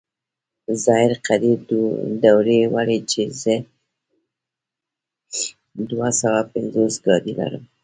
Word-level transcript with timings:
ظاهر 0.83 1.11
قدير 1.27 1.57
دوړې 2.21 2.59
ولي 2.73 2.99
چې 3.11 3.21
زه 3.41 3.55
دوه 5.89 6.09
سوه 6.21 6.39
پينځوس 6.53 6.93
ګاډي 7.05 7.33
لرم. 7.39 7.63